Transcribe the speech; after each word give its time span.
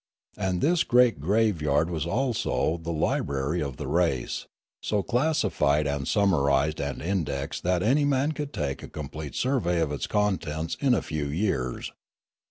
And 0.35 0.61
this 0.61 0.83
great 0.83 1.19
graveyard 1.19 1.91
was 1.91 2.07
also 2.07 2.77
the 2.81 2.91
library 2.91 3.61
of 3.61 3.77
the 3.77 3.85
race, 3.87 4.47
so 4.81 5.03
classified 5.03 5.85
and 5.85 6.07
summarised 6.07 6.79
and 6.81 7.03
indexed 7.03 7.61
that 7.65 7.83
any 7.83 8.03
man 8.03 8.31
could 8.31 8.51
take 8.51 8.81
a 8.81 8.89
complete 8.89 9.35
survey 9.35 9.79
of 9.79 9.91
its 9.91 10.07
contents 10.07 10.75
in 10.81 10.95
a 10.95 11.03
few 11.03 11.27
years. 11.27 11.91